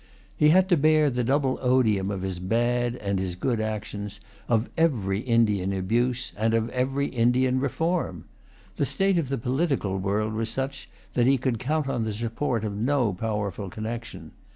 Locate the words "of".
2.09-2.23, 3.19-3.23, 4.49-4.67, 6.55-6.71, 9.19-9.29, 12.65-12.75